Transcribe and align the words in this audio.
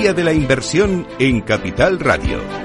Día 0.00 0.14
de 0.14 0.24
la 0.24 0.32
Inversión 0.32 1.06
en 1.18 1.42
Capital 1.42 2.00
Radio. 2.00 2.59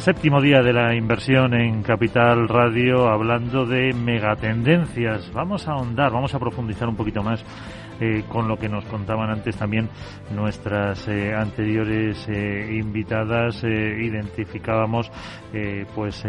Séptimo 0.00 0.40
día 0.40 0.62
de 0.62 0.72
la 0.72 0.94
inversión 0.94 1.54
en 1.54 1.82
Capital 1.82 2.48
Radio 2.48 3.08
hablando 3.08 3.66
de 3.66 3.92
megatendencias. 3.92 5.30
Vamos 5.32 5.68
a 5.68 5.72
ahondar, 5.72 6.10
vamos 6.10 6.34
a 6.34 6.38
profundizar 6.38 6.88
un 6.88 6.96
poquito 6.96 7.22
más 7.22 7.44
eh, 8.00 8.24
con 8.28 8.48
lo 8.48 8.56
que 8.56 8.66
nos 8.66 8.86
contaban 8.86 9.28
antes 9.28 9.56
también 9.56 9.90
nuestras 10.34 11.06
eh, 11.06 11.34
anteriores 11.34 12.26
eh, 12.28 12.68
invitadas. 12.72 13.62
identificábamos 13.62 15.10
pues 15.94 16.22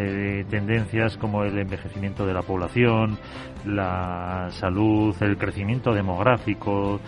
tendencias 0.50 1.16
como 1.18 1.44
el 1.44 1.58
envejecimiento 1.58 2.26
de 2.26 2.34
la 2.34 2.42
población, 2.42 3.18
la 3.66 4.48
salud, 4.50 5.16
el 5.22 5.38
crecimiento 5.38 5.94
demográfico, 5.94 7.00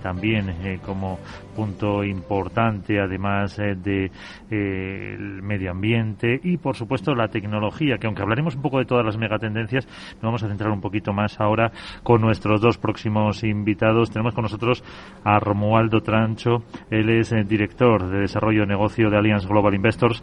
también 0.00 0.78
como 0.86 1.18
punto 1.54 2.04
importante, 2.04 3.00
además 3.00 3.56
de 3.56 4.10
el 4.50 5.42
medio 5.42 5.70
ambiente 5.70 6.40
y, 6.42 6.56
por 6.56 6.76
supuesto, 6.76 7.14
la 7.14 7.28
tecnología, 7.28 7.98
que 7.98 8.06
aunque 8.06 8.22
hablaremos 8.22 8.56
un 8.56 8.62
poco 8.62 8.78
de 8.78 8.84
todas 8.84 9.04
las 9.04 9.16
megatendencias, 9.16 9.86
nos 10.14 10.22
vamos 10.22 10.42
a 10.42 10.48
centrar 10.48 10.70
un 10.70 10.80
poquito 10.80 11.12
más 11.12 11.40
ahora 11.40 11.72
con 12.02 12.20
nuestros 12.20 12.60
dos 12.60 12.78
próximos 12.78 13.44
invitados 13.44 14.10
tenemos 14.10 14.34
con 14.34 14.42
nosotros 14.42 14.82
a 15.24 15.38
Romualdo 15.38 16.00
Trancho, 16.00 16.62
él 16.90 17.10
es 17.10 17.32
el 17.32 17.40
eh, 17.40 17.44
director 17.44 18.08
de 18.08 18.20
desarrollo 18.20 18.60
de 18.60 18.66
negocio 18.66 19.10
de 19.10 19.16
Alliance 19.16 19.46
Global 19.46 19.74
Investors. 19.74 20.22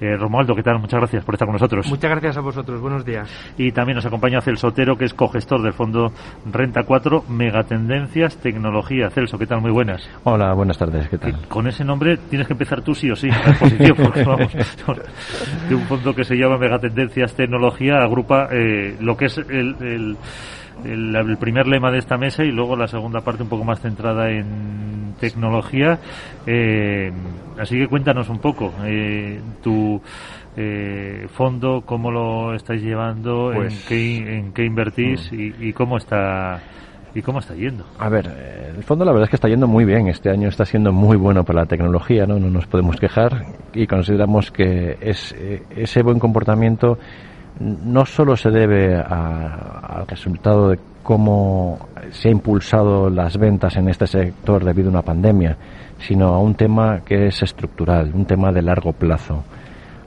Eh, 0.00 0.16
Romualdo, 0.16 0.54
¿qué 0.54 0.62
tal? 0.62 0.78
Muchas 0.78 0.98
gracias 0.98 1.24
por 1.24 1.34
estar 1.34 1.46
con 1.46 1.52
nosotros. 1.52 1.86
Muchas 1.88 2.10
gracias 2.10 2.36
a 2.38 2.40
vosotros. 2.40 2.80
Buenos 2.80 3.04
días. 3.04 3.28
Y 3.58 3.70
también 3.72 3.96
nos 3.96 4.06
acompaña 4.06 4.40
Celso 4.40 4.68
Otero, 4.68 4.96
que 4.96 5.04
es 5.04 5.12
cogestor 5.12 5.62
del 5.62 5.74
fondo 5.74 6.12
Renta 6.50 6.84
4, 6.84 7.24
Megatendencias, 7.28 8.38
Tecnología. 8.38 9.10
Celso, 9.10 9.36
¿qué 9.38 9.46
tal? 9.46 9.60
Muy 9.60 9.70
buenas. 9.70 10.08
Hola, 10.24 10.54
buenas 10.54 10.78
tardes. 10.78 11.08
¿Qué 11.08 11.18
tal? 11.18 11.46
con 11.48 11.66
ese 11.66 11.84
nombre 11.84 12.16
tienes 12.16 12.46
que 12.46 12.54
empezar 12.54 12.80
tú 12.80 12.94
sí 12.94 13.10
o 13.10 13.16
sí, 13.16 13.28
la 13.28 13.50
exposición, 13.50 13.96
porque 14.02 14.24
vamos, 14.24 14.52
de 15.68 15.74
un 15.74 15.82
fondo 15.82 16.14
que 16.14 16.24
se 16.24 16.34
llama 16.34 16.56
Megatendencias, 16.56 17.34
Tecnología, 17.34 17.96
agrupa 17.96 18.48
eh, 18.50 18.96
lo 19.00 19.16
que 19.16 19.26
es 19.26 19.36
el 19.36 20.16
el, 20.84 21.36
primer 21.38 21.66
lema 21.66 21.90
de 21.90 21.98
esta 21.98 22.16
mesa 22.16 22.44
y 22.44 22.50
luego 22.50 22.76
la 22.76 22.86
segunda 22.86 23.20
parte 23.20 23.42
un 23.42 23.48
poco 23.48 23.64
más 23.64 23.80
centrada 23.80 24.30
en 24.30 24.99
tecnología. 25.12 25.98
Eh, 26.46 27.10
así 27.58 27.78
que 27.78 27.88
cuéntanos 27.88 28.28
un 28.28 28.38
poco 28.38 28.72
eh, 28.84 29.40
tu 29.62 30.00
eh, 30.56 31.26
fondo, 31.28 31.82
cómo 31.84 32.10
lo 32.10 32.54
estáis 32.54 32.82
llevando, 32.82 33.52
en, 33.52 33.58
pues, 33.58 33.84
qué, 33.88 34.38
en 34.38 34.52
qué 34.52 34.64
invertís 34.64 35.32
mm. 35.32 35.62
y, 35.62 35.72
cómo 35.72 35.96
está. 35.96 36.60
¿Y 37.12 37.22
cómo 37.22 37.40
está 37.40 37.56
yendo? 37.56 37.84
A 37.98 38.08
ver, 38.08 38.30
el 38.76 38.84
fondo 38.84 39.04
la 39.04 39.10
verdad 39.10 39.24
es 39.24 39.30
que 39.30 39.36
está 39.36 39.48
yendo 39.48 39.66
muy 39.66 39.84
bien. 39.84 40.06
Este 40.06 40.30
año 40.30 40.48
está 40.48 40.64
siendo 40.64 40.92
muy 40.92 41.16
bueno 41.16 41.42
para 41.42 41.62
la 41.62 41.66
tecnología, 41.66 42.24
¿no? 42.24 42.38
No 42.38 42.50
nos 42.50 42.66
podemos 42.66 43.00
quejar 43.00 43.46
y 43.74 43.88
consideramos 43.88 44.52
que 44.52 44.96
es, 45.00 45.34
ese 45.74 46.02
buen 46.04 46.20
comportamiento 46.20 46.98
no 47.60 48.06
solo 48.06 48.36
se 48.36 48.50
debe 48.50 48.96
al 48.96 50.06
resultado 50.06 50.70
de 50.70 50.78
cómo 51.02 51.78
se 52.10 52.28
ha 52.28 52.32
impulsado 52.32 53.10
las 53.10 53.36
ventas 53.36 53.76
en 53.76 53.88
este 53.88 54.06
sector 54.06 54.64
debido 54.64 54.88
a 54.88 54.92
una 54.92 55.02
pandemia, 55.02 55.56
sino 55.98 56.28
a 56.28 56.38
un 56.38 56.54
tema 56.54 57.00
que 57.04 57.26
es 57.26 57.42
estructural, 57.42 58.12
un 58.14 58.24
tema 58.24 58.50
de 58.52 58.62
largo 58.62 58.92
plazo. 58.92 59.44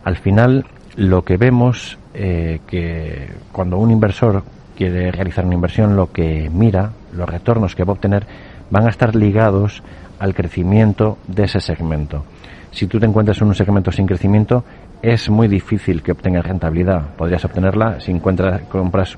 Al 0.04 0.18
final, 0.18 0.66
lo 0.96 1.24
que 1.24 1.38
vemos 1.38 1.98
eh, 2.14 2.60
que 2.68 3.30
cuando 3.52 3.78
un 3.78 3.92
inversor 3.92 4.44
quiere 4.76 5.12
realizar 5.12 5.46
una 5.46 5.56
inversión, 5.56 5.96
lo 5.96 6.12
que 6.12 6.50
mira, 6.52 6.92
los 7.14 7.30
retornos 7.30 7.76
que 7.76 7.84
va 7.84 7.92
a 7.92 7.94
obtener, 7.94 8.26
van 8.70 8.88
a 8.88 8.90
estar 8.90 9.16
ligados 9.16 9.84
al 10.20 10.34
crecimiento 10.34 11.18
de 11.28 11.44
ese 11.44 11.60
segmento. 11.60 12.24
Si 12.74 12.88
tú 12.88 13.00
te 13.00 13.06
encuentras 13.06 13.40
en 13.40 13.48
un 13.48 13.56
segmento 13.56 13.92
sin 13.92 14.08
crecimiento, 14.08 14.64
es 15.02 15.30
muy 15.30 15.48
difícil 15.48 16.02
que 16.02 16.12
obtengas 16.12 16.44
rentabilidad. 16.44 17.16
Podrías 17.16 17.46
obtenerla 17.46 18.00
si 18.00 18.12
encuentras, 18.12 18.64
compras 18.64 19.16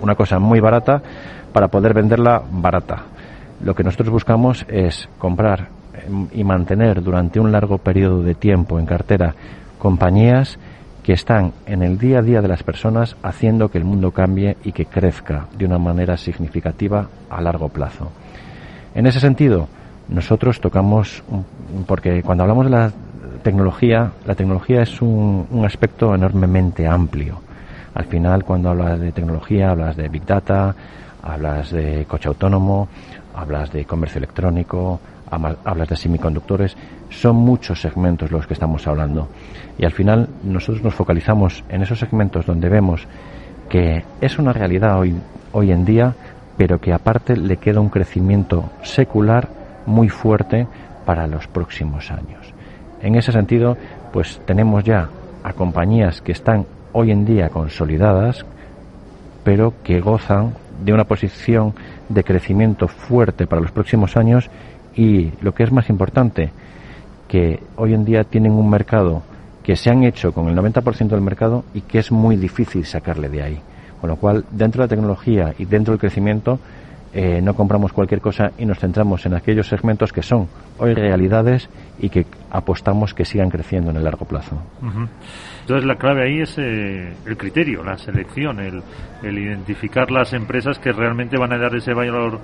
una 0.00 0.14
cosa 0.14 0.38
muy 0.38 0.58
barata 0.58 1.02
para 1.52 1.68
poder 1.68 1.92
venderla 1.92 2.42
barata. 2.50 3.04
Lo 3.62 3.74
que 3.74 3.84
nosotros 3.84 4.08
buscamos 4.08 4.64
es 4.66 5.10
comprar 5.18 5.68
em, 6.06 6.28
y 6.32 6.42
mantener 6.42 7.02
durante 7.02 7.38
un 7.38 7.52
largo 7.52 7.76
periodo 7.78 8.22
de 8.22 8.34
tiempo 8.34 8.78
en 8.78 8.86
cartera 8.86 9.34
compañías 9.78 10.58
que 11.02 11.12
están 11.12 11.52
en 11.66 11.82
el 11.82 11.98
día 11.98 12.20
a 12.20 12.22
día 12.22 12.40
de 12.40 12.48
las 12.48 12.62
personas 12.62 13.16
haciendo 13.22 13.68
que 13.68 13.78
el 13.78 13.84
mundo 13.84 14.10
cambie 14.10 14.56
y 14.64 14.72
que 14.72 14.86
crezca 14.86 15.46
de 15.56 15.66
una 15.66 15.78
manera 15.78 16.16
significativa 16.16 17.08
a 17.28 17.42
largo 17.42 17.68
plazo. 17.68 18.10
En 18.94 19.06
ese 19.06 19.20
sentido, 19.20 19.68
nosotros 20.08 20.60
tocamos, 20.60 21.22
porque 21.86 22.22
cuando 22.22 22.44
hablamos 22.44 22.64
de 22.64 22.70
la 22.70 22.92
tecnología, 23.42 24.12
la 24.26 24.34
tecnología 24.34 24.82
es 24.82 25.00
un, 25.02 25.46
aspecto 25.64 26.14
enormemente 26.14 26.86
amplio. 26.86 27.40
Al 27.94 28.04
final, 28.04 28.44
cuando 28.44 28.70
hablas 28.70 29.00
de 29.00 29.12
tecnología, 29.12 29.70
hablas 29.70 29.96
de 29.96 30.08
Big 30.08 30.24
Data, 30.24 30.74
hablas 31.22 31.70
de 31.70 32.04
coche 32.06 32.28
autónomo, 32.28 32.88
hablas 33.34 33.72
de 33.72 33.84
comercio 33.84 34.18
electrónico, 34.18 35.00
hablas 35.30 35.88
de 35.88 35.96
semiconductores. 35.96 36.76
Son 37.10 37.36
muchos 37.36 37.80
segmentos 37.80 38.30
los 38.30 38.46
que 38.46 38.54
estamos 38.54 38.86
hablando. 38.86 39.28
Y 39.78 39.84
al 39.84 39.92
final, 39.92 40.28
nosotros 40.44 40.82
nos 40.82 40.94
focalizamos 40.94 41.64
en 41.68 41.82
esos 41.82 41.98
segmentos 41.98 42.46
donde 42.46 42.68
vemos 42.68 43.06
que 43.68 44.04
es 44.20 44.38
una 44.38 44.52
realidad 44.52 44.98
hoy, 44.98 45.14
hoy 45.52 45.72
en 45.72 45.84
día, 45.84 46.14
pero 46.56 46.80
que 46.80 46.92
aparte 46.92 47.36
le 47.36 47.58
queda 47.58 47.80
un 47.80 47.90
crecimiento 47.90 48.70
secular 48.82 49.57
muy 49.88 50.08
fuerte 50.08 50.66
para 51.04 51.26
los 51.26 51.46
próximos 51.48 52.10
años. 52.10 52.52
En 53.02 53.16
ese 53.16 53.32
sentido, 53.32 53.76
pues 54.12 54.40
tenemos 54.44 54.84
ya 54.84 55.08
a 55.42 55.52
compañías 55.52 56.20
que 56.20 56.32
están 56.32 56.66
hoy 56.92 57.10
en 57.10 57.24
día 57.24 57.48
consolidadas, 57.48 58.44
pero 59.44 59.72
que 59.82 60.00
gozan 60.00 60.54
de 60.84 60.92
una 60.92 61.04
posición 61.04 61.74
de 62.08 62.24
crecimiento 62.24 62.88
fuerte 62.88 63.46
para 63.46 63.62
los 63.62 63.72
próximos 63.72 64.16
años 64.16 64.50
y 64.94 65.32
lo 65.40 65.54
que 65.54 65.64
es 65.64 65.72
más 65.72 65.88
importante, 65.90 66.50
que 67.28 67.60
hoy 67.76 67.94
en 67.94 68.04
día 68.04 68.24
tienen 68.24 68.52
un 68.52 68.68
mercado 68.68 69.22
que 69.62 69.76
se 69.76 69.90
han 69.90 70.02
hecho 70.04 70.32
con 70.32 70.48
el 70.48 70.56
90% 70.56 71.08
del 71.08 71.20
mercado 71.20 71.64
y 71.74 71.82
que 71.82 71.98
es 71.98 72.10
muy 72.10 72.36
difícil 72.36 72.84
sacarle 72.84 73.28
de 73.28 73.42
ahí. 73.42 73.60
Con 74.00 74.10
lo 74.10 74.16
cual, 74.16 74.44
dentro 74.50 74.80
de 74.80 74.86
la 74.86 74.88
tecnología 74.88 75.54
y 75.58 75.64
dentro 75.66 75.92
del 75.92 76.00
crecimiento, 76.00 76.58
eh, 77.14 77.40
no 77.42 77.54
compramos 77.54 77.92
cualquier 77.92 78.20
cosa 78.20 78.52
y 78.58 78.66
nos 78.66 78.78
centramos 78.78 79.24
en 79.24 79.34
aquellos 79.34 79.68
segmentos 79.68 80.12
que 80.12 80.22
son 80.22 80.46
hoy 80.78 80.92
realidades 80.92 81.68
y 81.98 82.10
que 82.10 82.26
apostamos 82.50 83.14
que 83.14 83.24
sigan 83.24 83.48
creciendo 83.48 83.90
en 83.90 83.96
el 83.96 84.04
largo 84.04 84.26
plazo. 84.26 84.60
Entonces 85.60 85.86
la 85.86 85.96
clave 85.96 86.24
ahí 86.24 86.40
es 86.40 86.56
eh, 86.58 87.14
el 87.26 87.36
criterio, 87.36 87.82
la 87.82 87.96
selección, 87.96 88.60
el, 88.60 88.82
identificar 89.22 90.10
las 90.10 90.32
empresas 90.32 90.78
que 90.78 90.92
realmente 90.92 91.38
van 91.38 91.52
a 91.52 91.58
dar 91.58 91.74
ese 91.74 91.94
valor 91.94 92.40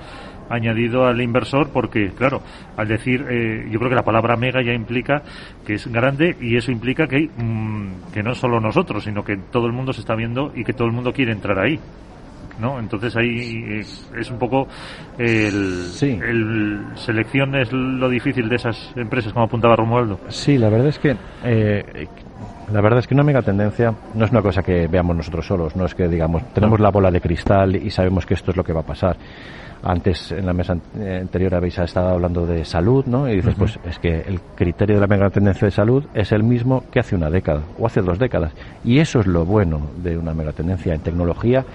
añadido 0.51 1.07
al 1.07 1.21
inversor 1.23 1.71
porque 1.71 2.11
claro 2.11 2.43
al 2.77 2.87
decir 2.87 3.25
eh, 3.31 3.67
yo 3.71 3.79
creo 3.79 3.89
que 3.89 3.97
la 3.97 4.03
palabra 4.03 4.37
mega 4.37 4.63
ya 4.63 4.75
implica 4.75 5.23
que 5.67 5.75
es 5.75 5.87
grande 5.87 6.37
y 6.39 6.59
eso 6.59 6.71
implica 6.71 7.07
que 7.07 7.31
mm, 7.35 8.13
que 8.13 8.23
no 8.23 8.35
solo 8.35 8.61
nosotros 8.61 9.05
sino 9.05 9.25
que 9.25 9.39
todo 9.39 9.67
el 9.67 9.73
mundo 9.73 9.95
se 9.95 10.01
está 10.01 10.15
viendo 10.15 10.53
y 10.55 10.63
que 10.63 10.75
todo 10.75 10.87
el 10.87 10.93
mundo 10.93 11.15
quiere 11.15 11.33
entrar 11.33 11.59
ahí 11.59 11.81
¿no? 12.59 12.79
Entonces 12.79 13.17
ahí 13.17 13.81
es, 13.81 14.31
un 14.31 14.39
poco 14.39 14.69
el, 15.19 15.91
el, 16.01 16.81
selección 16.97 17.55
es 17.55 17.73
lo 17.73 18.09
difícil 18.09 18.49
de 18.49 18.57
esas 18.57 18.93
empresas, 18.97 19.33
como 19.33 19.47
apuntaba 19.47 19.77
Romualdo. 19.77 20.19
Sí, 20.29 20.59
la 20.59 20.69
verdad 20.69 20.89
es 20.89 20.99
que 20.99 21.17
eh, 21.45 22.07
la 22.73 22.81
verdad 22.81 23.01
es 23.01 23.07
que 23.07 23.15
una 23.15 23.23
mega 23.23 23.43
tendencia 23.43 23.95
no 24.15 24.25
es 24.25 24.31
una 24.31 24.43
cosa 24.43 24.63
que 24.63 24.87
veamos 24.87 25.17
nosotros 25.17 25.47
solos, 25.47 25.77
no 25.77 25.85
es 25.85 25.95
que 25.95 26.09
digamos 26.09 26.43
tenemos 26.53 26.81
la 26.81 26.91
bola 26.91 27.11
de 27.11 27.21
cristal 27.21 27.77
y 27.77 27.91
sabemos 27.91 28.27
que 28.27 28.35
esto 28.35 28.51
es 28.51 28.57
lo 28.57 28.65
que 28.65 28.73
va 28.73 28.81
a 28.81 28.87
pasar. 28.87 29.17
Antes 29.83 30.33
en 30.33 30.47
la 30.47 30.55
mesa 30.55 30.73
anterior 30.73 31.55
habéis 31.55 31.79
estado 31.79 32.09
hablando 32.09 32.47
de 32.47 32.65
salud, 32.65 33.05
¿no? 33.05 33.29
Y 33.29 33.37
dices, 33.37 33.55
pues 33.55 33.79
es 33.85 33.99
que 33.99 34.23
el 34.23 34.41
criterio 34.55 34.95
de 34.95 35.01
la 35.03 35.07
mega 35.07 35.29
tendencia 35.29 35.67
de 35.67 35.73
salud 35.73 36.07
es 36.15 36.33
el 36.33 36.43
mismo 36.43 36.85
que 36.91 37.01
hace 37.01 37.15
una 37.15 37.29
década 37.29 37.61
o 37.79 37.87
hace 37.87 38.01
dos 38.01 38.19
décadas. 38.19 38.53
Y 38.83 38.99
eso 38.99 39.21
es 39.21 39.27
lo 39.27 39.45
bueno 39.45 39.91
de 40.03 40.17
una 40.17 40.33
mega 40.33 40.53
tendencia 40.53 40.95
en 40.95 41.01
tecnología 41.01 41.67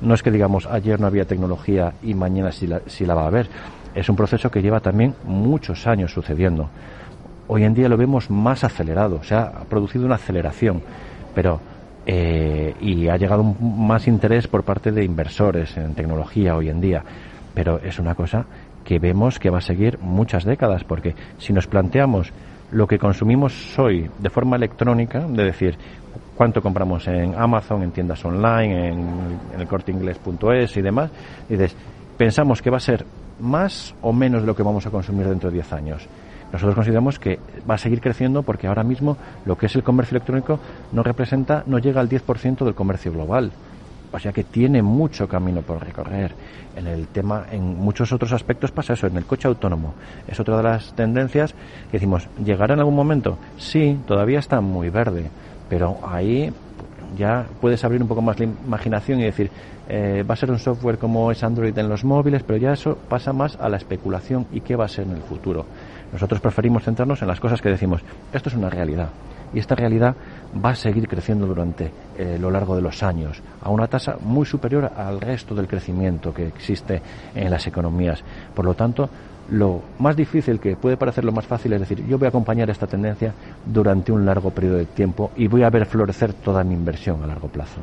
no 0.00 0.14
es 0.14 0.22
que 0.22 0.30
digamos 0.30 0.66
ayer 0.66 1.00
no 1.00 1.06
había 1.06 1.24
tecnología 1.24 1.94
y 2.02 2.14
mañana 2.14 2.52
sí 2.52 2.66
la, 2.66 2.80
la 3.00 3.14
va 3.14 3.22
a 3.22 3.26
haber. 3.26 3.48
Es 3.94 4.08
un 4.08 4.16
proceso 4.16 4.50
que 4.50 4.60
lleva 4.60 4.80
también 4.80 5.14
muchos 5.24 5.86
años 5.86 6.12
sucediendo. 6.12 6.68
Hoy 7.48 7.64
en 7.64 7.74
día 7.74 7.88
lo 7.88 7.96
vemos 7.96 8.30
más 8.30 8.64
acelerado, 8.64 9.22
se 9.22 9.34
ha 9.34 9.50
producido 9.68 10.06
una 10.06 10.16
aceleración, 10.16 10.82
pero 11.34 11.60
eh, 12.06 12.74
y 12.80 13.08
ha 13.08 13.16
llegado 13.16 13.42
más 13.42 14.06
interés 14.06 14.46
por 14.46 14.62
parte 14.62 14.92
de 14.92 15.04
inversores 15.04 15.76
en 15.76 15.94
tecnología 15.94 16.56
hoy 16.56 16.68
en 16.68 16.80
día, 16.80 17.02
pero 17.54 17.78
es 17.78 17.98
una 17.98 18.14
cosa 18.14 18.44
que 18.84 18.98
vemos 18.98 19.38
que 19.38 19.48
va 19.48 19.58
a 19.58 19.62
seguir 19.62 19.98
muchas 20.00 20.44
décadas, 20.44 20.84
porque 20.84 21.14
si 21.38 21.52
nos 21.52 21.66
planteamos 21.66 22.32
lo 22.70 22.86
que 22.86 22.98
consumimos 22.98 23.78
hoy 23.78 24.10
de 24.18 24.30
forma 24.30 24.56
electrónica, 24.56 25.20
de 25.20 25.44
decir 25.44 25.78
cuánto 26.36 26.60
compramos 26.60 27.06
en 27.08 27.34
Amazon, 27.34 27.82
en 27.82 27.92
tiendas 27.92 28.22
online, 28.24 28.88
en, 28.88 28.98
en 29.54 29.60
el 29.60 29.66
corteinglés.es 29.66 30.76
y 30.76 30.82
demás, 30.82 31.10
dices, 31.48 31.74
pensamos 32.18 32.60
que 32.60 32.70
va 32.70 32.76
a 32.76 32.80
ser 32.80 33.06
más 33.40 33.94
o 34.02 34.12
menos 34.12 34.42
de 34.42 34.46
lo 34.46 34.54
que 34.54 34.62
vamos 34.62 34.86
a 34.86 34.90
consumir 34.90 35.26
dentro 35.26 35.50
de 35.50 35.54
10 35.54 35.72
años. 35.72 36.08
Nosotros 36.52 36.74
consideramos 36.74 37.18
que 37.18 37.38
va 37.68 37.74
a 37.74 37.78
seguir 37.78 38.00
creciendo 38.00 38.42
porque 38.42 38.66
ahora 38.66 38.84
mismo 38.84 39.16
lo 39.44 39.56
que 39.56 39.66
es 39.66 39.74
el 39.74 39.82
comercio 39.82 40.16
electrónico 40.16 40.60
no 40.92 41.02
representa, 41.02 41.64
no 41.66 41.78
llega 41.78 42.00
al 42.00 42.08
10% 42.08 42.64
del 42.64 42.74
comercio 42.74 43.12
global. 43.12 43.50
O 44.12 44.18
sea 44.20 44.32
que 44.32 44.44
tiene 44.44 44.80
mucho 44.80 45.26
camino 45.26 45.62
por 45.62 45.84
recorrer. 45.84 46.32
En 46.76 46.86
el 46.86 47.08
tema, 47.08 47.46
en 47.50 47.76
muchos 47.76 48.12
otros 48.12 48.32
aspectos 48.32 48.70
pasa 48.70 48.92
eso. 48.92 49.08
En 49.08 49.16
el 49.16 49.24
coche 49.24 49.48
autónomo 49.48 49.94
es 50.28 50.38
otra 50.38 50.56
de 50.58 50.62
las 50.62 50.94
tendencias 50.94 51.52
que 51.90 51.96
decimos, 51.98 52.28
¿llegará 52.44 52.74
en 52.74 52.80
algún 52.80 52.94
momento? 52.94 53.38
Sí, 53.58 53.98
todavía 54.06 54.38
está 54.38 54.60
muy 54.60 54.88
verde, 54.88 55.30
pero 55.68 55.98
ahí 56.06 56.52
ya 57.16 57.46
puedes 57.60 57.82
abrir 57.84 58.02
un 58.02 58.08
poco 58.08 58.22
más 58.22 58.38
la 58.38 58.44
imaginación 58.44 59.18
y 59.18 59.24
decir, 59.24 59.50
eh, 59.88 60.24
va 60.28 60.34
a 60.34 60.36
ser 60.36 60.50
un 60.50 60.58
software 60.58 60.98
como 60.98 61.30
es 61.30 61.42
Android 61.42 61.76
en 61.76 61.88
los 61.88 62.04
móviles, 62.04 62.42
pero 62.44 62.56
ya 62.56 62.72
eso 62.72 62.96
pasa 63.08 63.32
más 63.32 63.56
a 63.56 63.68
la 63.68 63.76
especulación 63.76 64.46
y 64.52 64.60
qué 64.60 64.76
va 64.76 64.84
a 64.84 64.88
ser 64.88 65.06
en 65.06 65.12
el 65.12 65.22
futuro. 65.22 65.66
Nosotros 66.12 66.40
preferimos 66.40 66.84
centrarnos 66.84 67.20
en 67.22 67.28
las 67.28 67.40
cosas 67.40 67.60
que 67.60 67.68
decimos, 67.68 68.02
esto 68.32 68.48
es 68.48 68.54
una 68.54 68.70
realidad 68.70 69.08
y 69.54 69.58
esta 69.58 69.74
realidad 69.74 70.14
va 70.64 70.70
a 70.70 70.74
seguir 70.74 71.08
creciendo 71.08 71.46
durante 71.46 71.90
eh, 72.18 72.38
lo 72.40 72.50
largo 72.50 72.74
de 72.76 72.82
los 72.82 73.02
años 73.02 73.40
a 73.62 73.70
una 73.70 73.86
tasa 73.86 74.16
muy 74.20 74.44
superior 74.44 74.90
al 74.96 75.20
resto 75.20 75.54
del 75.54 75.68
crecimiento 75.68 76.34
que 76.34 76.46
existe 76.48 77.00
en 77.34 77.50
las 77.50 77.66
economías. 77.66 78.22
Por 78.54 78.64
lo 78.64 78.74
tanto, 78.74 79.08
lo 79.50 79.82
más 79.98 80.16
difícil 80.16 80.58
que 80.58 80.76
puede 80.76 80.96
parecer 80.96 81.24
lo 81.24 81.32
más 81.32 81.46
fácil 81.46 81.72
es 81.74 81.80
decir, 81.80 82.04
yo 82.06 82.18
voy 82.18 82.26
a 82.26 82.28
acompañar 82.30 82.68
esta 82.70 82.86
tendencia 82.86 83.32
durante 83.64 84.10
un 84.10 84.24
largo 84.24 84.50
periodo 84.50 84.76
de 84.78 84.86
tiempo 84.86 85.30
y 85.36 85.46
voy 85.46 85.62
a 85.62 85.70
ver 85.70 85.86
florecer 85.86 86.32
toda 86.32 86.64
mi 86.64 86.74
inversión 86.74 87.22
a 87.22 87.26
largo 87.26 87.48
plazo. 87.48 87.80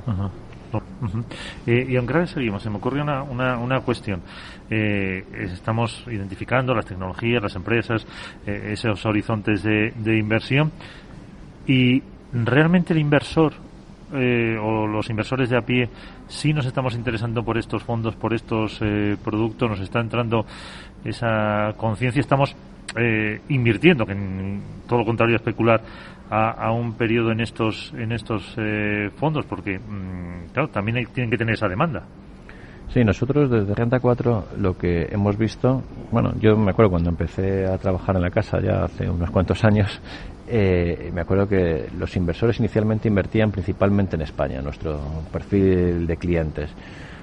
Eh, 1.65 1.88
y 1.89 1.95
aunque 1.95 2.27
seguimos, 2.27 2.63
se 2.63 2.69
me 2.69 2.77
ocurre 2.77 3.01
una, 3.01 3.23
una, 3.23 3.79
cuestión. 3.81 4.21
Eh, 4.69 5.23
estamos 5.53 6.03
identificando 6.07 6.73
las 6.73 6.85
tecnologías, 6.85 7.41
las 7.41 7.56
empresas, 7.56 8.06
eh, 8.45 8.69
esos 8.73 9.06
horizontes 9.06 9.63
de, 9.63 9.91
de, 9.95 10.18
inversión. 10.18 10.71
Y 11.68 12.01
realmente 12.33 12.94
el 12.94 13.00
inversor 13.00 13.53
o 14.13 14.88
los 14.88 15.09
inversores 15.09 15.50
de 15.50 15.57
a 15.57 15.62
pie 15.62 15.88
sí 16.27 16.51
nos 16.51 16.65
estamos 16.65 16.95
interesando 16.95 17.44
por 17.45 17.57
estos 17.57 17.81
fondos, 17.81 18.13
por 18.17 18.33
estos 18.33 18.77
productos, 19.24 19.69
nos 19.69 19.79
está 19.79 20.01
entrando 20.01 20.45
esa 21.06 21.74
conciencia, 21.77 22.19
estamos 22.19 22.53
invirtiendo, 23.49 24.05
que 24.05 24.11
en 24.11 24.61
todo 24.88 24.99
lo 24.99 25.05
contrario 25.05 25.35
a 25.35 25.38
especular, 25.38 25.81
a, 26.31 26.71
un 26.71 26.93
periodo 26.93 27.31
en 27.31 27.41
estos 27.41 27.93
en 27.97 28.13
estos 28.13 28.55
eh, 28.57 29.09
fondos 29.17 29.45
porque 29.45 29.77
mm, 29.77 30.53
claro 30.53 30.69
también 30.69 31.05
tienen 31.13 31.29
que 31.29 31.38
tener 31.38 31.55
esa 31.55 31.67
demanda 31.67 32.03
Sí, 32.93 33.05
nosotros 33.05 33.49
desde 33.49 33.73
Renta 33.73 34.01
4 34.01 34.47
lo 34.57 34.77
que 34.77 35.07
hemos 35.09 35.38
visto, 35.38 35.81
bueno, 36.11 36.33
yo 36.41 36.57
me 36.57 36.71
acuerdo 36.71 36.91
cuando 36.91 37.09
empecé 37.09 37.65
a 37.65 37.77
trabajar 37.77 38.17
en 38.17 38.21
la 38.21 38.29
casa 38.29 38.59
ya 38.59 38.83
hace 38.83 39.09
unos 39.09 39.31
cuantos 39.31 39.63
años, 39.63 40.01
eh, 40.45 41.09
me 41.13 41.21
acuerdo 41.21 41.47
que 41.47 41.88
los 41.97 42.13
inversores 42.17 42.59
inicialmente 42.59 43.07
invertían 43.07 43.49
principalmente 43.49 44.17
en 44.17 44.23
España, 44.23 44.61
nuestro 44.61 44.99
perfil 45.31 46.05
de 46.05 46.17
clientes. 46.17 46.69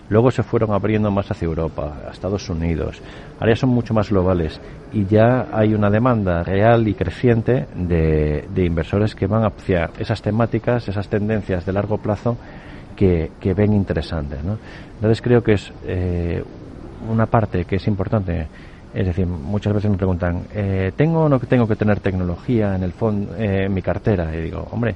Luego 0.08 0.30
se 0.30 0.42
fueron 0.42 0.72
abriendo 0.72 1.10
más 1.10 1.30
hacia 1.30 1.46
Europa, 1.46 1.98
a 2.06 2.10
Estados 2.10 2.48
Unidos. 2.48 3.00
Ahora 3.38 3.52
ya 3.52 3.56
son 3.56 3.70
mucho 3.70 3.92
más 3.92 4.10
globales 4.10 4.58
y 4.92 5.04
ya 5.04 5.48
hay 5.52 5.74
una 5.74 5.90
demanda 5.90 6.42
real 6.42 6.88
y 6.88 6.94
creciente 6.94 7.66
de, 7.74 8.46
inversores 8.56 9.14
que 9.14 9.26
van 9.26 9.44
hacia 9.44 9.90
esas 9.98 10.22
temáticas, 10.22 10.88
esas 10.88 11.08
tendencias 11.08 11.66
de 11.66 11.72
largo 11.72 11.98
plazo 11.98 12.36
que, 12.96 13.30
ven 13.54 13.74
interesantes. 13.74 14.38
Entonces 14.94 15.20
creo 15.20 15.42
que 15.42 15.52
es 15.52 15.72
eh, 15.86 16.42
una 17.08 17.26
parte 17.26 17.64
que 17.64 17.76
es 17.76 17.86
importante. 17.86 18.46
Es 18.94 19.06
decir, 19.06 19.26
muchas 19.26 19.74
veces 19.74 19.90
me 19.90 19.98
preguntan, 19.98 20.44
eh, 20.54 20.92
¿tengo 20.96 21.24
o 21.24 21.28
no 21.28 21.38
tengo 21.38 21.68
que 21.68 21.76
tener 21.76 22.00
tecnología 22.00 22.74
en 22.74 22.82
el 22.82 22.92
fondo, 22.92 23.36
eh, 23.36 23.66
en 23.66 23.74
mi 23.74 23.82
cartera? 23.82 24.34
Y 24.34 24.44
digo, 24.44 24.66
hombre, 24.70 24.94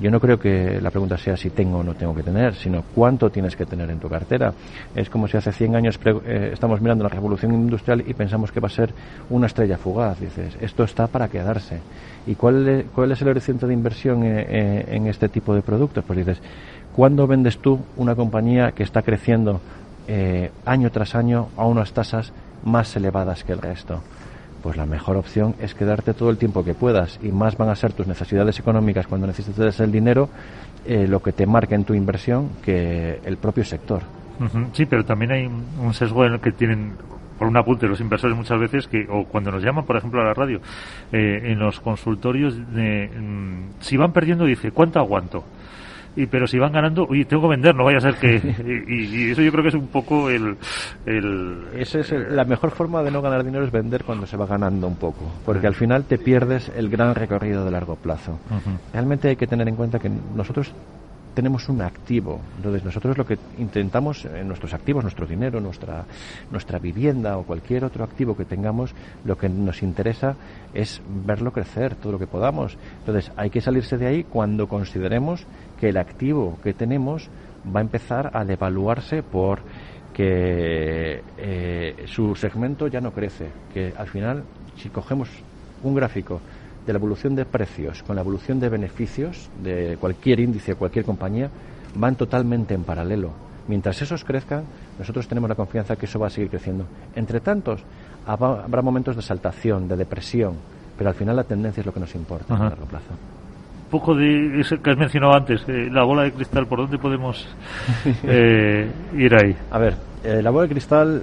yo 0.00 0.10
no 0.10 0.20
creo 0.20 0.38
que 0.38 0.80
la 0.80 0.90
pregunta 0.90 1.18
sea 1.18 1.36
si 1.36 1.50
tengo 1.50 1.78
o 1.78 1.82
no 1.82 1.94
tengo 1.94 2.14
que 2.14 2.22
tener, 2.22 2.54
sino 2.54 2.84
cuánto 2.94 3.30
tienes 3.30 3.56
que 3.56 3.66
tener 3.66 3.90
en 3.90 3.98
tu 3.98 4.08
cartera. 4.08 4.52
Es 4.94 5.10
como 5.10 5.26
si 5.26 5.36
hace 5.36 5.52
100 5.52 5.74
años 5.74 5.98
eh, 6.04 6.50
estamos 6.52 6.80
mirando 6.80 7.02
la 7.02 7.10
revolución 7.10 7.52
industrial 7.52 8.04
y 8.06 8.14
pensamos 8.14 8.52
que 8.52 8.60
va 8.60 8.68
a 8.68 8.70
ser 8.70 8.92
una 9.30 9.46
estrella 9.46 9.76
fugaz. 9.76 10.20
Dices, 10.20 10.56
esto 10.60 10.84
está 10.84 11.08
para 11.08 11.28
quedarse. 11.28 11.80
¿Y 12.26 12.36
cuál, 12.36 12.68
es, 12.68 12.84
cuál 12.94 13.10
es 13.10 13.20
el 13.22 13.28
horizonte 13.28 13.66
de 13.66 13.74
inversión 13.74 14.22
eh, 14.22 14.46
eh, 14.48 14.84
en 14.90 15.08
este 15.08 15.28
tipo 15.28 15.52
de 15.54 15.62
productos? 15.62 16.04
Pues 16.04 16.18
dices, 16.18 16.40
¿cuándo 16.94 17.26
vendes 17.26 17.58
tú 17.58 17.80
una 17.96 18.14
compañía 18.14 18.72
que 18.72 18.84
está 18.84 19.02
creciendo 19.02 19.60
año 20.64 20.90
tras 20.90 21.14
año 21.14 21.48
a 21.54 21.66
unas 21.66 21.92
tasas 21.92 22.32
más 22.64 22.96
elevadas 22.96 23.44
que 23.44 23.52
el 23.52 23.58
resto? 23.58 24.00
Pues 24.62 24.76
la 24.76 24.86
mejor 24.86 25.16
opción 25.16 25.54
es 25.60 25.74
quedarte 25.74 26.14
todo 26.14 26.30
el 26.30 26.36
tiempo 26.36 26.64
que 26.64 26.74
puedas 26.74 27.18
y 27.22 27.28
más 27.32 27.56
van 27.56 27.68
a 27.68 27.74
ser 27.74 27.92
tus 27.92 28.06
necesidades 28.06 28.58
económicas 28.58 29.06
cuando 29.06 29.26
necesites 29.26 29.80
el 29.80 29.92
dinero 29.92 30.28
eh, 30.86 31.06
lo 31.06 31.20
que 31.20 31.32
te 31.32 31.46
marque 31.46 31.74
en 31.74 31.84
tu 31.84 31.94
inversión 31.94 32.50
que 32.62 33.20
el 33.24 33.36
propio 33.36 33.64
sector. 33.64 34.02
Sí, 34.72 34.86
pero 34.86 35.04
también 35.04 35.32
hay 35.32 35.46
un 35.46 35.92
sesgo 35.94 36.24
en 36.24 36.34
el 36.34 36.40
que 36.40 36.52
tienen 36.52 36.92
por 37.38 37.48
un 37.48 37.56
apunte 37.56 37.86
los 37.86 38.00
inversores 38.00 38.36
muchas 38.36 38.60
veces 38.60 38.88
que 38.88 39.06
o 39.08 39.24
cuando 39.24 39.50
nos 39.50 39.62
llaman 39.62 39.84
por 39.84 39.96
ejemplo 39.96 40.20
a 40.20 40.24
la 40.24 40.34
radio 40.34 40.60
eh, 41.12 41.40
en 41.44 41.58
los 41.58 41.80
consultorios 41.80 42.56
de, 42.74 43.08
mm, 43.08 43.80
si 43.80 43.96
van 43.96 44.12
perdiendo 44.12 44.44
dice 44.44 44.72
cuánto 44.72 44.98
aguanto 44.98 45.44
y 46.18 46.26
pero 46.26 46.48
si 46.48 46.58
van 46.58 46.72
ganando, 46.72 47.06
oye, 47.08 47.24
tengo 47.24 47.42
que 47.42 47.48
vender, 47.50 47.76
no 47.76 47.84
vaya 47.84 47.98
a 47.98 48.00
ser 48.00 48.16
que... 48.16 48.36
y, 48.88 49.30
eso 49.30 49.40
yo 49.40 49.52
creo 49.52 49.62
que 49.62 49.68
es 49.68 49.74
un 49.76 49.86
poco 49.86 50.28
el... 50.28 50.56
el 51.06 51.68
Esa 51.76 52.00
es 52.00 52.10
la 52.10 52.44
mejor 52.44 52.72
forma 52.72 53.04
de 53.04 53.12
no 53.12 53.22
ganar 53.22 53.44
dinero 53.44 53.64
es 53.64 53.70
vender 53.70 54.02
cuando 54.02 54.26
se 54.26 54.36
va 54.36 54.44
ganando 54.44 54.88
un 54.88 54.96
poco, 54.96 55.30
porque 55.46 55.68
al 55.68 55.74
final 55.74 56.04
te 56.04 56.18
pierdes 56.18 56.72
el 56.74 56.88
gran 56.88 57.14
recorrido 57.14 57.64
de 57.64 57.70
largo 57.70 57.94
plazo. 57.94 58.40
Realmente 58.92 59.28
hay 59.28 59.36
que 59.36 59.46
tener 59.46 59.68
en 59.68 59.76
cuenta 59.76 60.00
que 60.00 60.10
nosotros 60.34 60.72
tenemos 61.34 61.68
un 61.68 61.82
activo. 61.82 62.40
Entonces, 62.56 62.84
nosotros 62.84 63.16
lo 63.16 63.26
que 63.26 63.38
intentamos 63.58 64.24
en 64.24 64.46
nuestros 64.48 64.74
activos, 64.74 65.04
nuestro 65.04 65.26
dinero, 65.26 65.60
nuestra, 65.60 66.04
nuestra 66.50 66.78
vivienda 66.78 67.36
o 67.38 67.44
cualquier 67.44 67.84
otro 67.84 68.04
activo 68.04 68.36
que 68.36 68.44
tengamos, 68.44 68.94
lo 69.24 69.36
que 69.36 69.48
nos 69.48 69.82
interesa 69.82 70.36
es 70.74 71.00
verlo 71.24 71.52
crecer 71.52 71.94
todo 71.94 72.12
lo 72.12 72.18
que 72.18 72.26
podamos. 72.26 72.76
Entonces, 73.00 73.32
hay 73.36 73.50
que 73.50 73.60
salirse 73.60 73.96
de 73.96 74.06
ahí 74.06 74.24
cuando 74.24 74.68
consideremos 74.68 75.46
que 75.80 75.90
el 75.90 75.96
activo 75.96 76.58
que 76.62 76.74
tenemos 76.74 77.28
va 77.74 77.80
a 77.80 77.82
empezar 77.82 78.30
a 78.34 78.44
devaluarse 78.44 79.22
por 79.22 79.60
que 80.12 81.22
eh, 81.36 82.04
su 82.06 82.34
segmento 82.34 82.88
ya 82.88 83.00
no 83.00 83.12
crece, 83.12 83.50
que 83.72 83.92
al 83.96 84.08
final, 84.08 84.42
si 84.76 84.88
cogemos 84.88 85.28
un 85.84 85.94
gráfico 85.94 86.40
de 86.88 86.94
la 86.94 86.98
evolución 86.98 87.34
de 87.34 87.44
precios 87.44 88.02
con 88.02 88.16
la 88.16 88.22
evolución 88.22 88.58
de 88.58 88.70
beneficios 88.70 89.50
de 89.62 89.98
cualquier 90.00 90.40
índice, 90.40 90.74
cualquier 90.74 91.04
compañía, 91.04 91.50
van 91.94 92.16
totalmente 92.16 92.72
en 92.72 92.82
paralelo. 92.82 93.30
Mientras 93.68 94.00
esos 94.00 94.24
crezcan, 94.24 94.64
nosotros 94.98 95.28
tenemos 95.28 95.50
la 95.50 95.54
confianza 95.54 95.96
que 95.96 96.06
eso 96.06 96.18
va 96.18 96.28
a 96.28 96.30
seguir 96.30 96.48
creciendo. 96.48 96.86
Entre 97.14 97.40
tantos, 97.40 97.82
habrá 98.26 98.80
momentos 98.80 99.16
de 99.16 99.20
saltación, 99.20 99.86
de 99.86 99.96
depresión, 99.96 100.54
pero 100.96 101.10
al 101.10 101.14
final 101.14 101.36
la 101.36 101.44
tendencia 101.44 101.82
es 101.82 101.86
lo 101.86 101.92
que 101.92 102.00
nos 102.00 102.14
importa 102.14 102.56
a 102.56 102.58
largo 102.58 102.86
plazo 102.86 103.12
poco 103.90 104.14
de 104.14 104.60
eso 104.60 104.76
que 104.82 104.90
has 104.90 104.98
mencionado 104.98 105.34
antes, 105.34 105.62
eh, 105.66 105.88
la 105.90 106.04
bola 106.04 106.24
de 106.24 106.32
cristal, 106.32 106.66
¿por 106.66 106.80
dónde 106.80 106.98
podemos 106.98 107.48
eh, 108.22 108.86
ir 109.14 109.34
ahí? 109.34 109.56
A 109.70 109.78
ver, 109.78 109.94
eh, 110.22 110.42
la 110.42 110.50
bola 110.50 110.64
de 110.64 110.68
cristal 110.74 111.22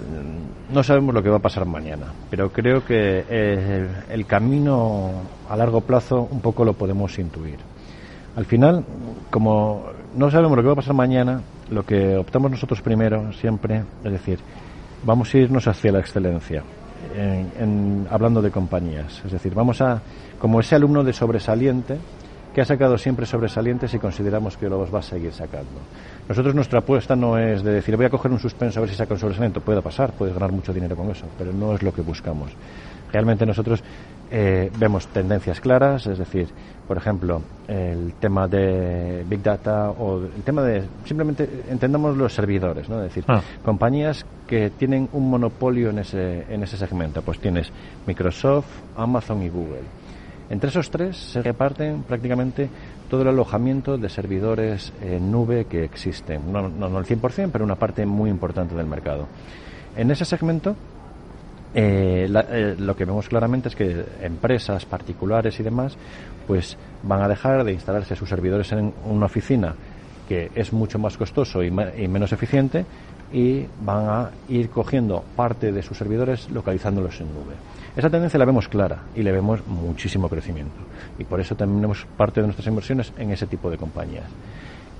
no 0.74 0.84
sabemos 0.84 1.13
lo 1.13 1.22
que 1.22 1.29
va 1.29 1.38
a 1.38 1.41
pasar 1.41 1.65
mañana, 1.65 2.07
pero 2.29 2.51
creo 2.51 2.84
que 2.86 3.24
el 4.10 4.25
camino 4.25 5.12
a 5.50 5.55
largo 5.55 5.81
plazo 5.81 6.27
un 6.29 6.41
poco 6.41 6.65
lo 6.65 6.74
podemos 6.74 7.17
intuir. 7.19 7.60
Al 8.36 8.45
final, 8.45 8.84
como 9.29 9.86
no 10.15 10.29
sabemos 10.29 10.57
lo 10.57 10.63
que 10.63 10.67
va 10.67 10.74
a 10.74 10.77
pasar 10.77 10.93
mañana, 10.93 11.41
lo 11.69 11.84
que 11.84 12.15
optamos 12.15 12.51
nosotros 12.51 12.81
primero 12.81 13.31
siempre 13.34 13.84
es 14.03 14.12
decir, 14.12 14.39
vamos 15.03 15.34
a 15.34 15.38
irnos 15.38 15.67
hacia 15.67 15.91
la 15.91 16.00
excelencia. 16.00 16.63
En, 17.15 18.07
hablando 18.10 18.41
de 18.41 18.51
compañías, 18.51 19.22
es 19.25 19.31
decir, 19.31 19.53
vamos 19.53 19.79
a, 19.81 20.01
como 20.39 20.60
ese 20.60 20.75
alumno 20.75 21.03
de 21.03 21.13
sobresaliente, 21.13 21.98
que 22.56 22.62
ha 22.62 22.66
sacado 22.66 22.98
siempre 22.98 23.26
sobresalientes 23.26 23.94
y 23.94 24.00
consideramos 24.00 24.56
que 24.56 24.70
los 24.70 24.94
va 24.94 25.00
a 25.00 25.02
seguir 25.02 25.34
sacando. 25.34 25.82
Nosotros 26.30 26.56
nuestra 26.56 26.80
apuesta 26.80 27.14
no 27.14 27.38
es 27.38 27.62
de 27.62 27.74
decir 27.74 27.98
voy 27.98 28.06
a 28.06 28.10
coger 28.10 28.32
un 28.32 28.40
suspenso 28.40 28.80
a 28.80 28.82
ver 28.82 28.90
si 28.90 28.96
saca 28.96 29.14
un 29.14 29.20
sobresaliente. 29.20 29.60
Puede 29.60 29.82
pasar, 29.82 30.14
puedes 30.14 30.34
ganar 30.34 30.54
mucho 30.54 30.72
dinero 30.74 30.96
con 30.96 31.12
eso, 31.12 31.26
pero 31.38 31.52
no 31.52 31.76
es 31.76 31.84
lo 31.84 31.94
que 31.94 32.02
buscamos. 32.02 32.52
Realmente 33.12 33.46
nosotros 33.46 33.84
eh, 34.32 34.72
vemos 34.80 35.06
tendencias 35.08 35.60
claras, 35.60 36.08
es 36.08 36.18
decir, 36.18 36.48
por 36.88 36.96
ejemplo, 36.96 37.42
el 37.68 38.14
tema 38.22 38.48
de 38.48 39.26
Big 39.28 39.44
Data 39.44 39.90
o 39.92 40.20
el 40.20 40.44
tema 40.44 40.62
de 40.64 40.82
simplemente 41.04 41.64
entendamos 41.70 42.16
los 42.16 42.34
servidores, 42.34 42.88
¿no? 42.88 43.00
Es 43.00 43.14
decir, 43.14 43.26
Ah. 43.28 43.42
compañías 43.66 44.26
que 44.48 44.70
tienen 44.70 45.10
un 45.12 45.30
monopolio 45.30 45.90
en 45.90 46.00
ese, 46.00 46.46
en 46.50 46.64
ese 46.64 46.78
segmento. 46.78 47.22
Pues 47.22 47.38
tienes 47.40 47.70
Microsoft, 48.08 48.68
Amazon 48.96 49.42
y 49.44 49.50
Google. 49.50 50.05
Entre 50.50 50.70
esos 50.70 50.92
tres 50.92 51.18
se 51.18 51.42
reparten 51.42 52.04
prácticamente 52.04 52.70
todo 53.10 53.24
el 53.24 53.30
alojamiento 53.30 53.98
de 53.98 54.10
servidores 54.10 54.94
en 55.02 55.32
nube 55.32 55.66
que 55.66 55.84
existen. 55.84 56.52
No, 56.52 56.70
no, 56.70 56.88
no 56.90 57.00
el 57.00 57.06
100%, 57.06 57.50
pero 57.52 57.66
una 57.66 57.75
parte 57.75 58.06
muy 58.06 58.30
importante 58.30 58.75
del 58.75 58.86
mercado. 58.86 59.28
En 59.98 60.12
ese 60.12 60.24
segmento, 60.25 60.75
eh, 61.74 62.28
la- 62.30 62.46
eh, 62.50 62.75
lo 62.78 62.96
que 62.96 63.06
vemos 63.06 63.28
claramente 63.28 63.70
es 63.70 63.75
que 63.75 64.06
empresas 64.22 64.86
particulares 64.86 65.60
y 65.60 65.64
demás 65.64 65.98
pues 66.48 66.78
van 67.04 67.22
a 67.22 67.28
dejar 67.28 67.64
de 67.64 67.74
instalarse 67.74 68.16
sus 68.16 68.30
servidores 68.30 68.72
en 68.72 68.94
una 69.06 69.25
oficina 69.25 69.74
que 70.30 70.52
es 70.56 70.72
mucho 70.74 71.00
más 71.00 71.18
costoso 71.18 71.62
y, 71.64 71.72
ma- 71.72 71.90
y 71.98 72.08
menos 72.08 72.32
eficiente 72.32 72.86
y 73.36 73.68
van 73.82 74.08
a 74.08 74.30
ir 74.48 74.70
cogiendo 74.70 75.22
parte 75.36 75.74
de 75.74 75.84
sus 75.84 75.98
servidores 75.98 76.50
localizándolos 76.50 77.20
en 77.20 77.27
nube. 77.34 77.56
Esa 77.98 78.10
tendencia 78.10 78.39
la 78.39 78.46
vemos 78.46 78.70
clara 78.70 79.04
y 79.13 79.24
le 79.24 79.32
vemos 79.34 79.60
muchísimo 79.68 80.30
crecimiento 80.30 80.77
y 81.20 81.25
por 81.25 81.42
eso 81.42 81.54
tenemos 81.54 82.08
parte 82.15 82.39
de 82.39 82.48
nuestras 82.48 82.65
inversiones 82.68 83.12
en 83.18 83.32
ese 83.32 83.46
tipo 83.46 83.70
de 83.70 83.77
compañías. 83.77 84.24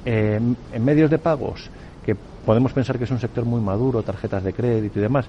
Eh, 0.04 0.38
en 0.74 0.84
medios 0.84 1.10
de 1.10 1.18
pagos, 1.18 1.70
que 2.06 2.18
podemos 2.46 2.74
pensar 2.74 2.98
que 2.98 3.06
es 3.06 3.12
un 3.12 3.22
sector 3.22 3.46
muy 3.46 3.62
maduro, 3.62 4.04
tarjetas 4.04 4.44
de 4.44 4.52
crédito 4.52 5.00
y 5.00 5.02
demás, 5.02 5.28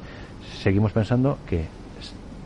seguimos 0.60 0.90
pensando 0.90 1.38
que, 1.48 1.64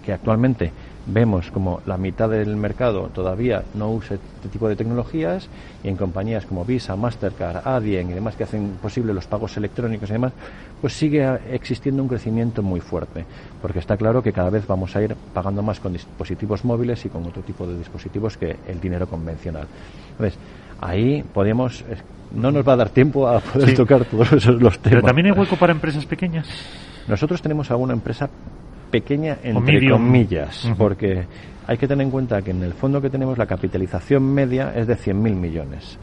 que 0.05 0.12
actualmente 0.12 0.73
vemos 1.07 1.50
como 1.50 1.80
la 1.87 1.97
mitad 1.97 2.28
del 2.28 2.57
mercado 2.57 3.11
todavía 3.14 3.64
no 3.75 3.90
usa 3.90 4.16
este 4.16 4.49
tipo 4.49 4.69
de 4.69 4.76
tecnologías 4.76 5.49
y 5.83 5.88
en 5.88 5.97
compañías 5.97 6.47
como 6.47 6.64
Visa, 6.64 6.95
Mastercard, 6.97 7.66
Adyen 7.66 8.11
y 8.11 8.12
demás 8.14 8.37
que 8.37 8.45
hacen 8.45 8.76
posible 8.83 9.12
los 9.14 9.26
pagos 9.26 9.57
electrónicos 9.57 10.09
y 10.11 10.12
demás, 10.12 10.33
pues 10.80 10.92
sigue 10.92 11.26
existiendo 11.50 12.02
un 12.02 12.09
crecimiento 12.09 12.62
muy 12.62 12.80
fuerte, 12.80 13.25
porque 13.62 13.78
está 13.78 13.97
claro 13.97 14.23
que 14.23 14.33
cada 14.33 14.50
vez 14.50 14.66
vamos 14.66 14.95
a 14.95 15.02
ir 15.02 15.14
pagando 15.35 15.62
más 15.62 15.80
con 15.80 15.92
dispositivos 15.92 16.64
móviles 16.64 17.04
y 17.04 17.09
con 17.09 17.25
otro 17.26 17.42
tipo 17.42 17.66
de 17.66 17.78
dispositivos 17.78 18.37
que 18.37 18.57
el 18.69 18.80
dinero 18.80 19.07
convencional. 19.07 19.66
Entonces, 20.12 20.38
ahí 20.80 21.23
podríamos, 21.35 21.83
es- 21.90 22.02
no 22.33 22.52
nos 22.52 22.66
va 22.66 22.75
a 22.75 22.76
dar 22.76 22.90
tiempo 22.90 23.26
a 23.26 23.40
poder 23.40 23.71
Sí. 23.71 23.75
tocar 23.75 24.04
todos 24.04 24.33
esos 24.33 24.61
los 24.62 24.78
temas. 24.78 24.90
Pero 24.99 25.02
también 25.02 25.26
hay 25.26 25.33
hueco 25.33 25.57
para 25.57 25.73
empresas 25.73 26.07
pequeñas. 26.07 26.47
Nosotros 27.09 27.42
tenemos 27.42 27.71
alguna 27.73 27.92
empresa 27.92 28.30
pequeña 28.90 29.38
entre 29.42 29.75
medium. 29.75 29.92
comillas, 29.92 30.70
porque 30.76 31.25
hay 31.66 31.78
que 31.78 31.87
tener 31.87 32.04
en 32.04 32.11
cuenta 32.11 32.42
que 32.42 32.50
en 32.50 32.62
el 32.62 32.75
fondo 32.75 33.00
que 33.00 33.11
tenemos 33.11 33.38
la 33.38 33.47
capitalización 33.47 34.23
media 34.35 34.73
es 34.75 34.87
de 34.87 34.97
100.000 34.97 35.14
millones. 35.14 35.99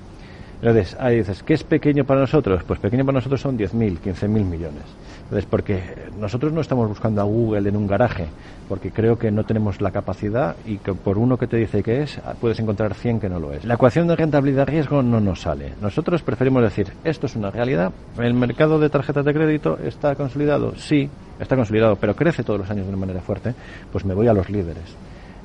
Entonces, 0.61 0.97
ahí 0.99 1.17
dices, 1.17 1.43
¿qué 1.43 1.53
es 1.53 1.63
pequeño 1.63 2.03
para 2.03 2.21
nosotros? 2.21 2.63
Pues 2.63 2.79
pequeño 2.79 3.05
para 3.05 3.17
nosotros 3.17 3.39
son 3.39 3.57
10.000, 3.57 3.99
15.000 3.99 4.27
millones. 4.27 4.83
Entonces, 5.23 5.45
porque 5.45 5.81
nosotros 6.19 6.51
no 6.51 6.61
estamos 6.61 6.87
buscando 6.87 7.21
a 7.21 7.25
Google 7.25 7.69
en 7.69 7.75
un 7.75 7.85
garaje, 7.85 8.27
porque 8.67 8.91
creo 8.91 9.19
que 9.19 9.29
no 9.29 9.43
tenemos 9.43 9.81
la 9.81 9.91
capacidad 9.91 10.55
y 10.65 10.77
que 10.77 10.93
por 10.93 11.17
uno 11.17 11.37
que 11.37 11.47
te 11.47 11.57
dice 11.57 11.83
que 11.83 12.01
es, 12.01 12.17
ah, 12.25 12.33
puedes 12.39 12.59
encontrar 12.59 12.93
100 12.95 13.19
que 13.19 13.29
no 13.29 13.39
lo 13.39 13.53
es. 13.53 13.65
La 13.65 13.75
ecuación 13.75 14.07
de 14.07 14.15
rentabilidad-riesgo 14.15 15.03
no 15.03 15.19
nos 15.19 15.41
sale. 15.41 15.73
Nosotros 15.81 16.23
preferimos 16.23 16.63
decir, 16.63 16.87
esto 17.03 17.27
es 17.27 17.35
una 17.35 17.51
realidad, 17.51 17.91
el 18.17 18.33
mercado 18.33 18.79
de 18.79 18.89
tarjetas 18.89 19.25
de 19.25 19.33
crédito 19.33 19.77
está 19.83 20.15
consolidado, 20.15 20.75
sí, 20.77 21.09
está 21.39 21.55
consolidado, 21.55 21.95
pero 21.95 22.15
crece 22.15 22.43
todos 22.43 22.59
los 22.59 22.69
años 22.69 22.85
de 22.85 22.89
una 22.89 22.99
manera 22.99 23.21
fuerte, 23.21 23.53
pues 23.91 24.05
me 24.05 24.13
voy 24.13 24.27
a 24.27 24.33
los 24.33 24.49
líderes. 24.49 24.95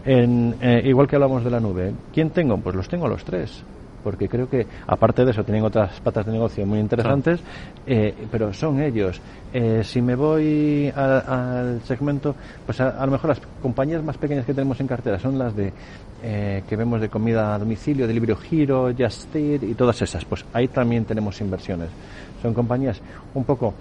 En, 0.05 0.57
eh, 0.61 0.83
igual 0.85 1.07
que 1.07 1.17
hablamos 1.17 1.45
de 1.45 1.51
la 1.51 1.61
nube, 1.61 1.93
¿quién 2.13 2.31
tengo? 2.31 2.57
Pues 2.59 2.75
los 2.75 2.89
tengo 2.89 3.07
a 3.07 3.09
los 3.09 3.25
tres. 3.25 3.63
Porque 4.03 4.29
creo 4.29 4.49
que, 4.51 4.67
aparte 4.89 5.25
de 5.25 5.31
eso, 5.31 5.45
tienen 5.45 5.63
otras 5.63 6.01
patas 6.01 6.27
de 6.27 6.33
negocio 6.33 6.67
muy 6.67 6.81
interesantes, 6.81 7.39
eh, 7.87 8.13
pero 8.33 8.53
son 8.53 8.83
ellos. 8.83 9.21
Eh, 9.53 9.83
si 9.85 10.03
me 10.03 10.17
voy 10.17 10.93
al 10.97 11.81
segmento, 11.85 12.35
pues 12.67 12.81
a, 12.81 13.01
a 13.01 13.07
lo 13.07 13.13
mejor 13.13 13.29
las 13.29 13.41
compañías 13.63 14.03
más 14.03 14.17
pequeñas 14.17 14.45
que 14.45 14.55
tenemos 14.55 14.81
en 14.81 14.89
cartera 14.89 15.21
son 15.21 15.39
las 15.39 15.55
de 15.55 15.73
eh, 16.25 16.63
que 16.69 16.77
vemos 16.77 17.01
de 17.01 17.09
comida 17.09 17.53
a 17.53 17.59
domicilio, 17.59 18.07
de 18.07 18.15
Libro 18.15 18.37
Giro, 18.37 18.93
Just 18.97 19.35
Eat 19.35 19.65
y 19.65 19.75
todas 19.75 20.01
esas. 20.03 20.25
Pues 20.25 20.45
ahí 20.53 20.69
también 20.69 21.05
tenemos 21.05 21.41
inversiones. 21.41 21.89
Son 22.41 22.55
compañías 22.55 23.01
un 23.35 23.45
poco 23.45 23.75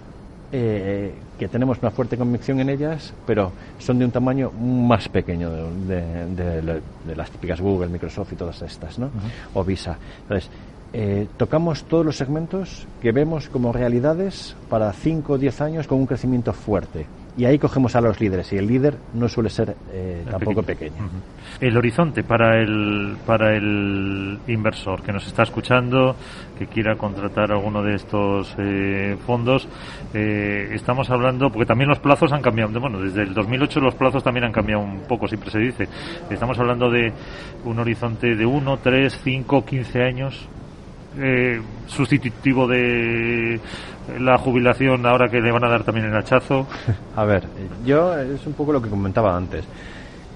eh, 0.51 1.13
que 1.39 1.47
tenemos 1.47 1.77
una 1.81 1.91
fuerte 1.91 2.17
convicción 2.17 2.59
en 2.59 2.69
ellas, 2.69 3.13
pero 3.25 3.51
son 3.79 3.99
de 3.99 4.05
un 4.05 4.11
tamaño 4.11 4.51
más 4.51 5.07
pequeño 5.09 5.49
de, 5.51 5.95
de- 5.95 6.35
de 6.35 6.61
la- 6.61 6.79
de 7.07 7.15
las 7.15 7.31
típicas 7.31 7.61
Google, 7.61 7.87
Microsoft 7.89 8.33
y 8.33 8.35
todas 8.35 8.61
estas, 8.61 8.99
¿no? 8.99 9.09
O 9.53 9.63
Visa. 9.63 9.97
Entonces, 10.23 10.49
eh, 10.93 11.27
tocamos 11.37 11.85
todos 11.85 12.05
los 12.05 12.17
segmentos 12.17 12.85
que 13.01 13.11
vemos 13.13 13.47
como 13.49 13.71
realidades 13.71 14.55
para 14.69 14.91
5 14.91 15.33
o 15.33 15.37
10 15.37 15.61
años 15.61 15.87
con 15.87 15.99
un 15.99 16.05
crecimiento 16.05 16.51
fuerte. 16.53 17.05
Y 17.37 17.45
ahí 17.45 17.57
cogemos 17.57 17.95
a 17.95 18.01
los 18.01 18.19
líderes, 18.19 18.51
y 18.51 18.57
el 18.57 18.67
líder 18.67 18.97
no 19.13 19.29
suele 19.29 19.49
ser 19.49 19.75
eh, 19.93 20.25
tampoco 20.29 20.63
pequeño. 20.63 20.95
Ujú. 20.95 21.65
El 21.65 21.77
horizonte 21.77 22.23
para 22.23 22.61
el 22.61 23.15
para 23.25 23.55
el 23.55 24.39
inversor 24.47 25.01
que 25.01 25.13
nos 25.13 25.25
está 25.25 25.43
escuchando, 25.43 26.15
que 26.59 26.67
quiera 26.67 26.97
contratar 26.97 27.51
alguno 27.51 27.83
de 27.83 27.95
estos 27.95 28.53
eh, 28.57 29.15
fondos, 29.25 29.67
eh, 30.13 30.71
estamos 30.73 31.09
hablando, 31.09 31.49
porque 31.49 31.65
también 31.65 31.89
los 31.89 31.99
plazos 31.99 32.33
han 32.33 32.41
cambiado. 32.41 32.77
Bueno, 32.79 32.99
desde 32.99 33.23
el 33.23 33.33
2008 33.33 33.79
los 33.79 33.95
plazos 33.95 34.23
también 34.23 34.45
han 34.45 34.51
cambiado 34.51 34.83
un 34.83 35.01
poco, 35.07 35.27
siempre 35.27 35.49
se 35.51 35.59
dice. 35.59 35.87
Estamos 36.29 36.59
hablando 36.59 36.89
de 36.89 37.13
un 37.63 37.79
horizonte 37.79 38.35
de 38.35 38.45
1, 38.45 38.77
3, 38.77 39.19
5, 39.23 39.65
15 39.65 40.03
años. 40.03 40.49
Eh, 41.17 41.61
sustitutivo 41.87 42.67
de 42.67 43.59
la 44.19 44.37
jubilación 44.37 45.05
ahora 45.05 45.29
que 45.29 45.39
le 45.39 45.51
van 45.51 45.63
a 45.63 45.69
dar 45.69 45.83
también 45.83 46.07
el 46.07 46.15
hachazo. 46.15 46.67
A 47.15 47.25
ver, 47.25 47.43
yo 47.85 48.17
es 48.17 48.45
un 48.45 48.53
poco 48.53 48.73
lo 48.73 48.81
que 48.81 48.89
comentaba 48.89 49.35
antes. 49.35 49.65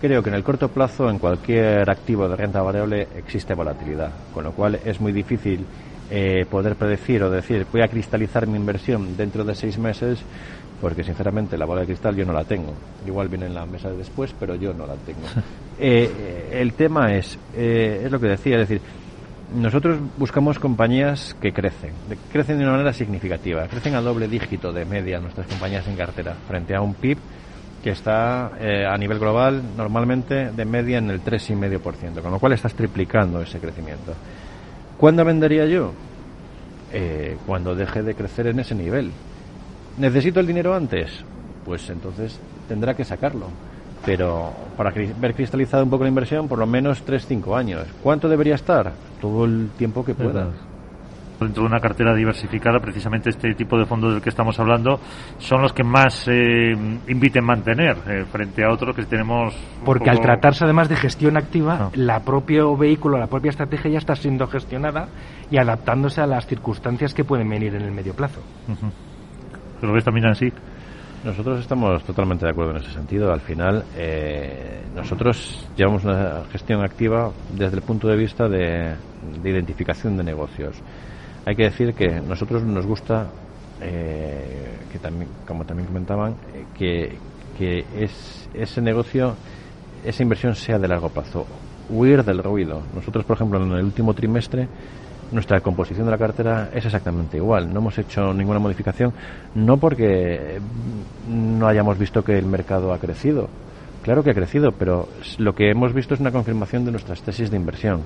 Creo 0.02 0.22
que 0.22 0.30
en 0.30 0.36
el 0.36 0.44
corto 0.44 0.68
plazo 0.70 1.10
en 1.10 1.20
cualquier 1.20 1.90
activo 1.90 2.28
de 2.28 2.36
renta 2.36 2.62
variable 2.62 3.08
existe 3.18 3.54
volatilidad, 3.54 4.12
con 4.34 4.44
lo 4.44 4.52
cual 4.52 4.80
es 4.86 5.00
muy 5.00 5.12
difícil 5.12 5.66
eh, 6.12 6.46
poder 6.50 6.76
predecir 6.76 7.24
o 7.24 7.32
decir 7.32 7.66
voy 7.72 7.82
a 7.82 7.88
cristalizar 7.88 8.46
mi 8.46 8.58
inversión 8.58 9.18
dentro 9.18 9.44
de 9.44 9.56
seis 9.56 9.78
meses, 9.80 10.20
porque 10.82 11.04
sinceramente 11.04 11.58
la 11.58 11.66
bola 11.66 11.82
de 11.82 11.88
cristal 11.88 12.16
yo 12.16 12.26
no 12.26 12.34
la 12.34 12.44
tengo. 12.44 12.74
Igual 13.08 13.30
viene 13.30 13.48
en 13.48 13.56
la 13.56 13.66
mesa 13.66 13.90
de 13.90 13.98
después, 13.98 14.36
pero 14.40 14.56
yo 14.56 14.74
no 14.74 14.86
la 14.86 14.96
tengo. 14.96 15.22
Eh, 15.78 16.10
eh, 16.18 16.60
el 16.62 16.72
tema 16.72 17.14
es, 17.14 17.38
eh, 17.54 18.04
es 18.06 18.10
lo 18.10 18.18
que 18.18 18.28
decía, 18.28 18.62
es 18.62 18.70
decir, 18.70 18.82
nosotros 19.54 20.00
buscamos 20.18 20.60
compañías 20.60 21.36
que 21.40 21.54
crecen, 21.54 21.92
crecen 22.32 22.58
de 22.58 22.64
una 22.64 22.74
manera 22.74 22.94
significativa, 22.94 23.68
crecen 23.68 23.96
a 23.96 24.02
doble 24.02 24.28
dígito 24.28 24.72
de 24.74 24.86
media 24.86 25.20
nuestras 25.20 25.48
compañías 25.48 25.88
en 25.88 25.96
cartera, 25.96 26.36
frente 26.48 26.76
a 26.76 26.82
un 26.82 26.96
PIB 26.96 27.18
que 27.84 27.92
está 27.92 28.54
eh, 28.60 28.86
a 28.86 28.98
nivel 28.98 29.20
global 29.20 29.62
normalmente 29.78 30.52
de 30.52 30.66
media 30.66 30.98
en 30.98 31.12
el 31.12 31.24
3,5%, 31.24 32.22
con 32.22 32.32
lo 32.32 32.40
cual 32.40 32.54
estás 32.54 32.74
triplicando 32.74 33.42
ese 33.42 33.60
crecimiento. 33.60 34.14
¿Cuándo 34.98 35.24
vendería 35.24 35.66
yo? 35.66 35.92
Eh, 36.92 37.38
cuando 37.46 37.76
deje 37.76 38.02
de 38.02 38.16
crecer 38.16 38.48
en 38.48 38.60
ese 38.60 38.74
nivel. 38.74 39.12
¿Necesito 39.98 40.40
el 40.40 40.48
dinero 40.48 40.74
antes? 40.74 41.12
Pues 41.64 41.90
entonces 41.90 42.40
tendrá 42.68 42.96
que 42.96 43.04
sacarlo. 43.06 43.50
Pero 44.06 44.52
para 44.78 44.92
ver 44.92 45.34
cristalizada 45.34 45.84
un 45.84 45.90
poco 45.90 46.04
la 46.04 46.10
inversión, 46.10 46.48
por 46.48 46.60
lo 46.60 46.68
menos 46.68 47.04
3-5 47.06 47.58
años. 47.58 47.86
¿Cuánto 48.04 48.30
debería 48.30 48.56
estar? 48.56 48.92
Todo 49.20 49.46
el 49.46 49.70
tiempo 49.78 50.04
que 50.06 50.14
pueda. 50.14 50.32
Verdad. 50.46 50.52
Dentro 51.38 51.64
de 51.64 51.68
una 51.70 51.82
cartera 51.82 52.16
diversificada, 52.16 52.80
precisamente 52.80 53.30
este 53.30 53.54
tipo 53.56 53.78
de 53.78 53.86
fondos 53.86 54.14
del 54.14 54.22
que 54.22 54.30
estamos 54.30 54.58
hablando 54.58 55.02
son 55.38 55.62
los 55.62 55.74
que 55.74 55.84
más 55.84 56.26
eh, 56.30 56.72
inviten 57.10 57.44
mantener 57.44 57.98
eh, 58.08 58.24
frente 58.32 58.64
a 58.64 58.72
otros 58.72 58.96
que 58.96 59.04
tenemos. 59.04 59.54
Porque 59.84 60.06
poco- 60.06 60.12
al 60.12 60.22
tratarse 60.22 60.64
además 60.64 60.88
de 60.88 60.96
gestión 60.96 61.36
activa, 61.36 61.78
Ah. 61.82 61.90
la 61.96 62.22
propio 62.22 62.78
vehículo, 62.78 63.18
la 63.18 63.28
propia 63.28 63.50
estrategia 63.50 63.92
ya 63.92 63.98
está 63.98 64.16
siendo 64.16 64.48
gestionada 64.48 65.10
y 65.52 65.58
adaptándose 65.58 66.22
a 66.22 66.26
las 66.28 66.48
circunstancias 66.48 67.14
que 67.14 67.26
pueden 67.26 67.50
venir 67.50 67.76
en 67.76 67.82
el 67.82 67.92
medio 67.92 68.14
plazo. 68.14 68.40
Ujú. 68.70 69.86
¿Lo 69.86 69.92
ves 69.92 70.06
también 70.06 70.28
así? 70.28 70.54
Nosotros 71.26 71.60
estamos 71.60 72.04
totalmente 72.04 72.46
de 72.46 72.52
acuerdo 72.52 72.70
en 72.74 72.78
ese 72.78 72.92
sentido. 72.92 73.34
Al 73.34 73.42
final, 73.42 73.84
eh, 73.98 74.84
nosotros 74.96 75.68
llevamos 75.76 76.04
una 76.04 76.44
gestión 76.52 76.84
activa 76.84 77.32
desde 77.52 77.78
el 77.78 77.82
punto 77.82 78.08
de 78.08 78.16
vista 78.16 78.48
de, 78.48 78.94
de 79.42 79.50
identificación 79.50 80.18
de 80.18 80.24
negocios. 80.24 80.76
Hay 81.44 81.56
que 81.56 81.64
decir 81.64 81.96
que 81.96 82.22
nosotros 82.22 82.62
nos 82.62 82.86
gusta, 82.86 83.26
eh, 83.82 84.78
que 84.92 85.00
también, 85.00 85.28
como 85.48 85.66
también 85.66 85.88
comentaban, 85.88 86.34
eh, 86.54 86.66
que, 86.78 87.18
que 87.58 87.86
es, 88.00 88.48
ese 88.54 88.80
negocio, 88.80 89.34
esa 90.06 90.22
inversión 90.22 90.54
sea 90.54 90.78
de 90.78 90.88
largo 90.88 91.10
plazo. 91.10 91.48
Huir 91.90 92.24
del 92.24 92.44
ruido. 92.44 92.84
Nosotros, 92.94 93.26
por 93.26 93.38
ejemplo, 93.38 93.64
en 93.64 93.72
el 93.72 93.84
último 93.84 94.14
trimestre 94.14 94.68
nuestra 95.36 95.62
composición 95.62 96.06
de 96.06 96.12
la 96.12 96.18
cartera 96.18 96.70
es 96.74 96.86
exactamente 96.86 97.38
igual. 97.38 97.72
No 97.72 97.80
hemos 97.80 97.98
hecho 98.00 98.34
ninguna 98.34 98.58
modificación, 98.60 99.14
no 99.54 99.78
porque 99.78 100.60
no 101.30 101.68
hayamos 101.68 102.00
visto 102.00 102.24
que 102.24 102.38
el 102.38 102.46
mercado 102.46 102.92
ha 102.92 102.98
crecido, 102.98 103.48
Claro 104.06 104.22
que 104.22 104.30
ha 104.30 104.36
crecido, 104.36 104.72
pero 104.72 105.08
lo 105.40 105.56
que 105.56 105.72
hemos 105.72 105.92
visto 105.92 106.14
es 106.14 106.20
una 106.20 106.30
confirmación 106.30 106.86
de 106.86 106.92
nuestras 106.92 107.24
tesis 107.24 107.50
de 107.50 107.58
inversión. 107.58 108.02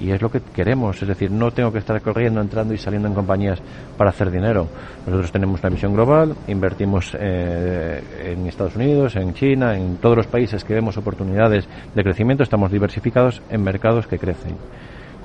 Y 0.00 0.10
es 0.10 0.20
lo 0.20 0.28
que 0.28 0.40
queremos, 0.40 1.00
es 1.00 1.06
decir, 1.06 1.30
no 1.30 1.52
tengo 1.52 1.72
que 1.72 1.78
estar 1.78 2.02
corriendo, 2.02 2.40
entrando 2.40 2.74
y 2.74 2.78
saliendo 2.78 3.06
en 3.06 3.14
compañías 3.14 3.60
para 3.96 4.10
hacer 4.10 4.32
dinero. 4.32 4.66
Nosotros 5.06 5.30
tenemos 5.30 5.60
una 5.60 5.70
visión 5.70 5.94
global, 5.94 6.34
invertimos 6.48 7.16
eh, 7.16 8.02
en 8.24 8.44
Estados 8.48 8.74
Unidos, 8.74 9.14
en 9.14 9.34
China, 9.34 9.76
en 9.76 9.98
todos 9.98 10.16
los 10.16 10.26
países 10.26 10.64
que 10.64 10.74
vemos 10.74 10.96
oportunidades 10.96 11.68
de 11.94 12.02
crecimiento, 12.02 12.42
estamos 12.42 12.72
diversificados 12.72 13.40
en 13.48 13.62
mercados 13.62 14.08
que 14.08 14.18
crecen. 14.18 14.56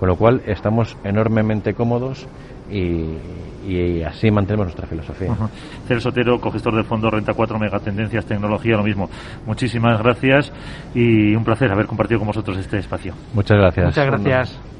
Con 0.01 0.09
lo 0.09 0.15
cual 0.15 0.41
estamos 0.47 0.97
enormemente 1.03 1.75
cómodos 1.75 2.27
y, 2.71 4.01
así 4.01 4.31
mantenemos 4.31 4.65
nuestra 4.65 4.87
filosofía. 4.87 5.29
Uh 5.29 5.99
Sotero, 5.99 6.41
cogestor 6.41 6.73
del 6.73 6.85
fondo 6.85 7.11
Renta 7.11 7.35
4 7.35 7.59
Megatendencias 7.59 8.25
Tecnología, 8.25 8.77
lo 8.77 8.83
mismo. 8.83 9.11
Muchísimas 9.45 10.01
gracias 10.01 10.51
y 10.95 11.35
un 11.35 11.43
placer 11.43 11.71
haber 11.71 11.85
compartido 11.85 12.17
con 12.17 12.29
vosotros 12.29 12.57
este 12.57 12.79
espacio. 12.79 13.13
Muchas 13.35 13.59
gracias. 13.59 13.85
Muchas 13.85 14.05
gracias. 14.07 14.70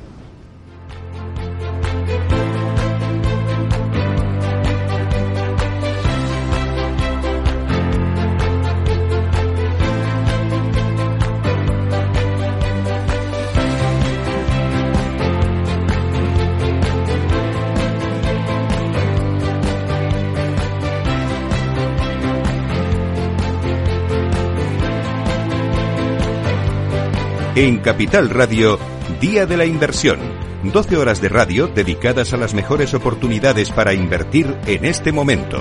En 27.54 27.80
Capital 27.80 28.30
Radio, 28.30 28.80
Día 29.20 29.46
de 29.46 29.58
la 29.58 29.66
Inversión. 29.66 30.20
12 30.64 30.96
horas 30.96 31.20
de 31.20 31.28
radio 31.28 31.68
dedicadas 31.68 32.32
a 32.32 32.38
las 32.38 32.54
mejores 32.54 32.94
oportunidades 32.94 33.72
para 33.72 33.94
invertir 33.94 34.56
en 34.68 34.86
este 34.86 35.12
momento. 35.12 35.60